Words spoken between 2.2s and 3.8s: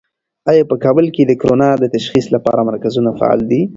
لپاره مرکزونه فعال دي؟